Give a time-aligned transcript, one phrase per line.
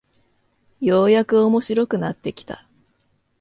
[0.79, 2.65] ようやく面白くなってきた